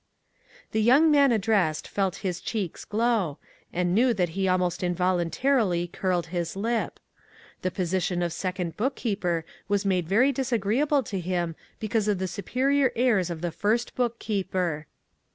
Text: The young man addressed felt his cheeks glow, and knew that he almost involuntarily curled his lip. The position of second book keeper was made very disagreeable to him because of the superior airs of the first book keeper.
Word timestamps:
The 0.71 0.81
young 0.81 1.11
man 1.11 1.31
addressed 1.31 1.87
felt 1.87 2.15
his 2.25 2.41
cheeks 2.41 2.85
glow, 2.85 3.37
and 3.71 3.93
knew 3.93 4.15
that 4.15 4.29
he 4.29 4.47
almost 4.47 4.81
involuntarily 4.81 5.85
curled 5.85 6.25
his 6.33 6.55
lip. 6.55 6.99
The 7.61 7.69
position 7.69 8.23
of 8.23 8.33
second 8.33 8.75
book 8.75 8.95
keeper 8.95 9.45
was 9.67 9.85
made 9.85 10.09
very 10.09 10.31
disagreeable 10.31 11.03
to 11.03 11.19
him 11.19 11.55
because 11.79 12.07
of 12.07 12.17
the 12.17 12.27
superior 12.27 12.91
airs 12.95 13.29
of 13.29 13.41
the 13.41 13.51
first 13.51 13.93
book 13.93 14.17
keeper. 14.17 14.87